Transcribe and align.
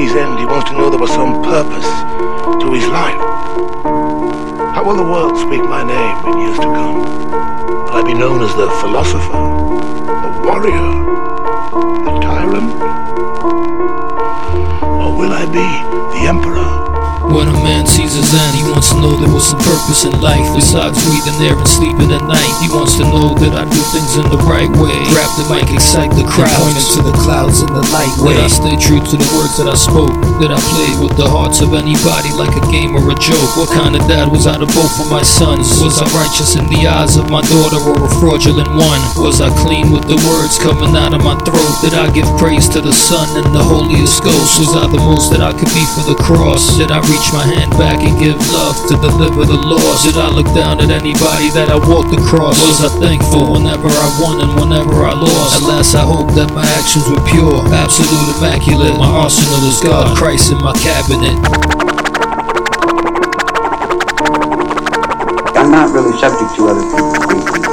sees 0.00 0.16
end, 0.16 0.38
he 0.38 0.46
wants 0.46 0.70
to 0.70 0.76
know 0.76 0.88
there 0.88 0.98
was 0.98 1.10
some 1.10 1.42
purpose 1.42 1.84
to 2.62 2.72
his 2.72 2.86
life. 2.88 3.20
How 4.74 4.82
will 4.82 4.96
the 4.96 5.04
world 5.04 5.36
speak 5.36 5.60
my 5.60 5.82
name 5.84 6.16
in 6.28 6.40
years 6.40 6.56
to 6.56 6.64
come? 6.64 7.00
Will 7.84 7.92
I 7.92 8.02
be 8.02 8.14
known 8.14 8.40
as 8.42 8.54
the 8.56 8.70
philosopher, 8.80 9.42
the 10.24 10.32
warrior, 10.46 10.90
the 12.06 12.12
tyrant? 12.24 12.72
Or 15.02 15.18
will 15.18 15.32
I 15.32 15.44
be 15.44 15.68
the 16.16 16.26
emperor? 16.28 16.99
When 17.30 17.46
a 17.46 17.54
man 17.62 17.86
sees 17.86 18.18
his 18.18 18.26
end, 18.34 18.58
he 18.58 18.66
wants 18.66 18.90
to 18.90 18.98
know 18.98 19.14
there 19.14 19.30
was 19.30 19.46
some 19.46 19.62
purpose 19.62 20.02
in 20.02 20.14
life 20.18 20.42
Besides 20.50 20.98
breathing 21.06 21.38
air 21.46 21.54
and 21.54 21.70
sleeping 21.70 22.10
at 22.10 22.26
night 22.26 22.54
He 22.58 22.66
wants 22.74 22.98
to 22.98 23.06
know 23.06 23.38
that 23.38 23.54
I 23.54 23.62
do 23.70 23.82
things 23.94 24.18
in 24.18 24.26
the 24.34 24.42
right 24.50 24.70
way 24.82 24.98
Grab 25.14 25.30
the 25.38 25.46
mic, 25.46 25.70
excite 25.70 26.10
the 26.18 26.26
crowd 26.26 26.50
Pointing 26.58 26.90
to 26.98 27.00
the 27.06 27.14
clouds 27.22 27.62
in 27.62 27.70
the 27.70 27.86
light 27.94 28.10
way 28.18 28.34
That 28.34 28.50
I 28.50 28.50
stay 28.50 28.74
true 28.82 28.98
to 28.98 29.14
the 29.14 29.30
words 29.38 29.54
that 29.62 29.70
I 29.70 29.78
spoke 29.78 30.10
That 30.42 30.50
I 30.50 30.58
played 30.74 30.98
with 30.98 31.14
the 31.14 31.30
hearts 31.30 31.62
of 31.62 31.70
anybody 31.70 32.34
like 32.34 32.50
a 32.58 32.64
game 32.74 32.98
or 32.98 33.06
a 33.06 33.16
joke 33.22 33.54
What 33.54 33.70
kind 33.70 33.94
of 33.94 34.02
dad 34.10 34.26
was 34.26 34.50
I 34.50 34.58
to 34.58 34.66
both 34.66 34.90
for 34.98 35.06
my 35.06 35.22
sons? 35.22 35.70
Was 35.78 36.02
I 36.02 36.10
righteous 36.10 36.58
in 36.58 36.66
the 36.66 36.90
eyes 36.90 37.14
of 37.14 37.30
my 37.30 37.46
daughter 37.46 37.78
or 37.78 37.94
a 37.94 38.10
fraudulent 38.18 38.74
one? 38.74 39.02
Was 39.22 39.38
I 39.38 39.54
clean 39.62 39.94
with 39.94 40.10
the 40.10 40.18
words 40.26 40.58
coming 40.58 40.98
out 40.98 41.14
of 41.14 41.22
my 41.22 41.38
throat? 41.46 41.74
Did 41.78 41.94
I 41.94 42.10
give 42.10 42.26
praise 42.42 42.66
to 42.74 42.82
the 42.82 42.92
Son 42.92 43.28
and 43.38 43.54
the 43.54 43.62
holiest 43.62 44.18
ghost? 44.26 44.58
Was 44.58 44.74
I 44.74 44.90
the 44.90 44.98
most 44.98 45.30
that 45.30 45.40
I 45.40 45.54
could 45.54 45.70
be 45.70 45.84
for 45.94 46.02
the 46.10 46.18
cross? 46.18 46.74
Did 46.74 46.90
I 46.90 46.98
reach 47.06 47.19
reach 47.20 47.32
my 47.32 47.44
hand 47.44 47.70
back 47.72 48.00
and 48.00 48.18
give 48.18 48.36
love 48.52 48.76
to 48.88 48.96
deliver 48.96 49.44
the 49.44 49.60
lost? 49.68 50.04
Did 50.04 50.16
I 50.16 50.30
look 50.30 50.48
down 50.56 50.80
at 50.80 50.88
anybody 50.88 51.50
that 51.52 51.68
I 51.68 51.76
walked 51.76 52.16
across? 52.16 52.56
Was 52.64 52.80
I 52.80 52.88
thankful 52.96 53.52
whenever 53.52 53.88
I 53.88 54.08
won 54.20 54.40
and 54.40 54.52
whenever 54.56 55.04
I 55.04 55.12
lost? 55.12 55.60
At 55.60 55.68
last 55.68 55.94
I 55.94 56.00
hope 56.00 56.32
that 56.32 56.48
my 56.56 56.64
actions 56.80 57.04
were 57.12 57.20
pure, 57.28 57.60
absolute 57.76 58.40
immaculate. 58.40 58.96
My 58.96 59.10
arsenal 59.10 59.60
is 59.68 59.80
God, 59.84 60.16
Christ 60.16 60.52
in 60.52 60.58
my 60.64 60.72
cabinet. 60.80 61.36
I'm 65.60 65.70
not 65.70 65.92
really 65.92 66.16
subject 66.16 66.56
to 66.56 66.72
other 66.72 66.84
people's 66.88 67.20
thinking. 67.28 67.68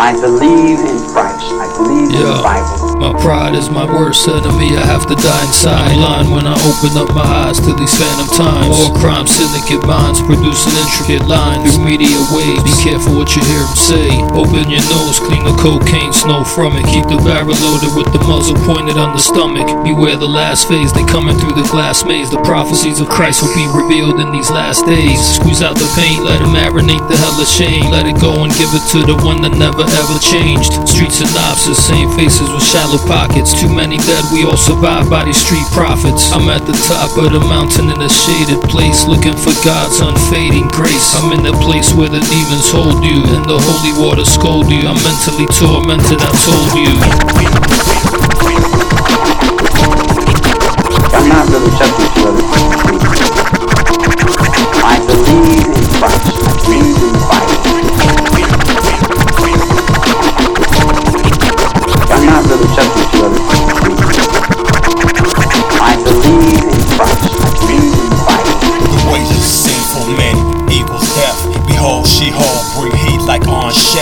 I 0.00 0.16
believe 0.16 0.80
in 0.80 0.98
Christ. 1.12 1.41
Believe 1.82 2.14
in 2.14 2.22
the 2.22 2.38
Bible. 2.38 2.94
My 3.02 3.10
pride 3.18 3.58
is 3.58 3.66
my 3.66 3.82
worst 3.82 4.28
enemy, 4.28 4.78
I 4.78 4.86
have 4.86 5.10
to 5.10 5.16
die 5.18 5.42
inside. 5.42 5.90
Blind 5.98 6.30
when 6.30 6.46
I 6.46 6.54
open 6.62 6.94
up 6.94 7.10
my 7.10 7.26
eyes 7.50 7.58
to 7.58 7.74
these 7.74 7.90
phantom 7.98 8.30
times. 8.38 8.70
War 8.70 8.94
crime, 8.94 9.26
syndicate 9.26 9.82
minds, 9.82 10.22
producing 10.22 10.70
intricate 10.78 11.26
lines 11.26 11.66
through 11.66 11.82
media 11.82 12.14
waves. 12.30 12.62
Be 12.62 12.74
careful 12.78 13.18
what 13.18 13.34
you 13.34 13.42
hear 13.42 13.66
them 13.66 13.74
say. 13.74 14.10
Open 14.38 14.70
your 14.70 14.84
nose, 14.94 15.18
clean 15.18 15.42
the 15.42 15.54
cocaine 15.58 16.14
snow 16.14 16.46
from 16.46 16.78
it. 16.78 16.86
Keep 16.86 17.10
the 17.10 17.18
barrel 17.26 17.58
loaded 17.58 17.90
with 17.98 18.06
the 18.14 18.22
muzzle 18.22 18.54
pointed 18.62 19.02
on 19.02 19.10
the 19.16 19.22
stomach. 19.22 19.66
Beware 19.82 20.14
the 20.14 20.28
last 20.28 20.70
phase, 20.70 20.94
they 20.94 21.02
coming 21.10 21.34
through 21.42 21.58
the 21.58 21.66
glass 21.74 22.06
maze. 22.06 22.30
The 22.30 22.42
prophecies 22.46 23.02
of 23.02 23.10
Christ 23.10 23.42
will 23.42 23.54
be 23.58 23.66
revealed 23.74 24.22
in 24.22 24.30
these 24.30 24.50
last 24.50 24.86
days. 24.86 25.18
Squeeze 25.18 25.62
out 25.62 25.74
the 25.74 25.90
paint, 25.98 26.22
let 26.22 26.38
it 26.38 26.50
marinate 26.54 27.02
the 27.10 27.18
hell 27.18 27.34
of 27.34 27.48
shame. 27.50 27.90
Let 27.90 28.06
it 28.06 28.20
go 28.22 28.46
and 28.46 28.54
give 28.54 28.70
it 28.70 28.84
to 28.94 29.02
the 29.02 29.18
one 29.26 29.42
that 29.42 29.58
never 29.58 29.82
ever 29.82 30.16
changed. 30.22 30.76
Street 30.86 31.10
synopsis, 31.10 31.71
same 31.74 32.10
faces 32.16 32.50
with 32.50 32.62
shallow 32.62 32.98
pockets. 33.06 33.54
Too 33.54 33.68
many 33.68 33.98
dead, 33.98 34.24
we 34.32 34.44
all 34.44 34.56
survive 34.56 35.08
by 35.08 35.24
these 35.24 35.40
street 35.40 35.66
profits. 35.72 36.32
I'm 36.32 36.48
at 36.48 36.66
the 36.66 36.72
top 36.88 37.16
of 37.16 37.32
the 37.32 37.40
mountain 37.40 37.90
in 37.90 38.00
a 38.00 38.08
shaded 38.08 38.60
place, 38.68 39.06
looking 39.06 39.36
for 39.36 39.52
God's 39.64 40.00
unfading 40.00 40.68
grace. 40.68 41.14
I'm 41.16 41.32
in 41.32 41.42
the 41.42 41.52
place 41.64 41.92
where 41.92 42.08
the 42.08 42.20
demons 42.20 42.70
hold 42.70 43.04
you, 43.04 43.24
and 43.24 43.44
the 43.44 43.58
holy 43.58 43.92
water 44.00 44.24
scold 44.24 44.70
you. 44.70 44.88
I'm 44.88 45.00
mentally 45.00 45.46
tormented, 45.54 46.20
I 46.20 46.32
told 46.42 46.74
you. 46.76 46.92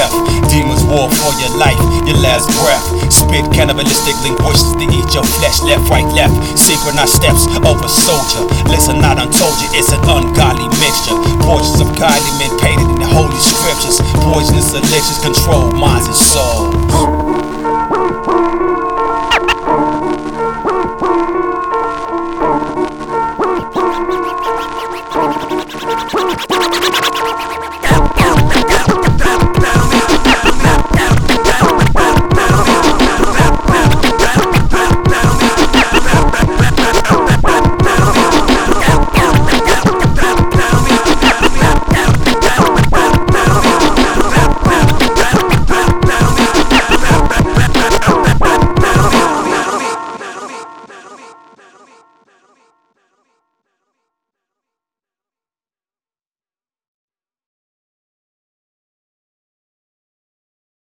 Chef. 0.01 0.13
Demons 0.49 0.83
war 0.89 1.13
for 1.13 1.33
your 1.37 1.53
life, 1.61 1.79
your 2.09 2.17
last 2.25 2.49
breath. 2.57 2.85
Spit 3.13 3.45
cannibalistic 3.53 4.17
linguistics 4.25 4.73
to 4.81 4.85
eat 4.89 5.09
your 5.13 5.25
flesh, 5.25 5.61
left, 5.63 5.85
right, 5.93 6.09
left. 6.17 6.33
Synchronized 6.57 7.21
steps 7.21 7.45
of 7.61 7.77
a 7.85 7.89
soldier. 7.89 8.43
Listen, 8.73 9.05
I 9.05 9.15
done 9.15 9.31
told 9.31 9.57
you 9.61 9.69
it's 9.77 9.93
an 9.93 10.01
ungodly 10.01 10.69
mixture. 10.81 11.17
Portions 11.45 11.81
of 11.81 11.93
godly 12.01 12.33
men 12.41 12.53
painted 12.61 12.89
in 12.89 12.99
the 12.99 13.11
holy 13.13 13.37
scriptures. 13.37 14.01
Poisonous 14.25 14.73
elixirs 14.73 15.21
control 15.21 15.71
minds 15.73 16.09
and 16.09 16.17
souls. 16.17 17.20